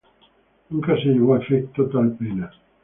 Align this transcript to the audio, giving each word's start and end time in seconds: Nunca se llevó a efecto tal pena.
Nunca 0.71 0.95
se 0.97 1.09
llevó 1.09 1.35
a 1.35 1.43
efecto 1.43 1.87
tal 1.87 2.13
pena. 2.13 2.49